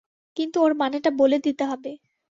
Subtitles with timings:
[0.37, 1.91] কিন্তু ওর মানেটা বলে দিতে হবে।